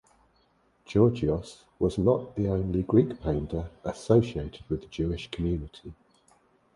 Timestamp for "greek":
2.81-3.21